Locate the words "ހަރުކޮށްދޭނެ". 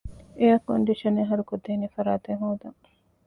1.31-1.87